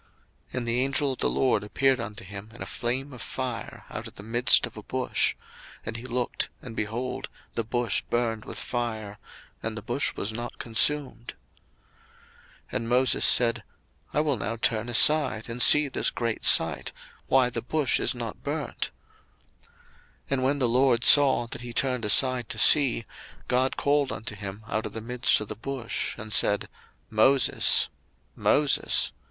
02:003:002 0.49 0.57
And 0.57 0.67
the 0.67 0.79
angel 0.79 1.11
of 1.13 1.19
the 1.19 1.29
LORD 1.29 1.63
appeared 1.63 1.99
unto 1.99 2.23
him 2.23 2.51
in 2.55 2.63
a 2.63 2.65
flame 2.65 3.13
of 3.13 3.21
fire 3.21 3.85
out 3.91 4.07
of 4.07 4.15
the 4.15 4.23
midst 4.23 4.65
of 4.65 4.75
a 4.75 4.81
bush: 4.81 5.35
and 5.85 5.95
he 5.95 6.07
looked, 6.07 6.49
and, 6.59 6.75
behold, 6.75 7.29
the 7.53 7.63
bush 7.63 8.01
burned 8.09 8.43
with 8.43 8.57
fire, 8.57 9.19
and 9.61 9.77
the 9.77 9.81
bush 9.83 10.15
was 10.15 10.33
not 10.33 10.57
consumed. 10.57 11.35
02:003:003 12.71 12.71
And 12.71 12.89
Moses 12.89 13.23
said, 13.23 13.63
I 14.11 14.21
will 14.21 14.37
now 14.37 14.55
turn 14.55 14.89
aside, 14.89 15.47
and 15.47 15.61
see 15.61 15.87
this 15.87 16.09
great 16.09 16.43
sight, 16.43 16.91
why 17.27 17.51
the 17.51 17.61
bush 17.61 17.99
is 17.99 18.15
not 18.15 18.41
burnt. 18.41 18.89
02:003:004 19.61 19.71
And 20.31 20.43
when 20.43 20.57
the 20.57 20.67
LORD 20.67 21.03
saw 21.03 21.45
that 21.45 21.61
he 21.61 21.73
turned 21.73 22.05
aside 22.05 22.49
to 22.49 22.57
see, 22.57 23.05
God 23.47 23.77
called 23.77 24.11
unto 24.11 24.33
him 24.35 24.63
out 24.67 24.87
of 24.87 24.93
the 24.93 24.99
midst 25.01 25.39
of 25.41 25.47
the 25.47 25.55
bush, 25.55 26.15
and 26.17 26.33
said, 26.33 26.67
Moses, 27.11 27.89
Moses. 28.35 29.11